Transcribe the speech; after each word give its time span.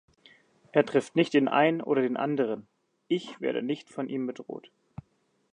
Es 0.71 0.83
trifft 0.87 1.15
nicht 1.15 1.31
den 1.35 1.47
einen 1.47 1.79
oder 1.79 2.01
den 2.01 2.17
anderen, 2.17 2.67
„ich“ 3.07 3.39
werde 3.39 3.61
nicht 3.61 3.87
von 3.91 4.09
ihm 4.09 4.25
bedroht. 4.25 4.71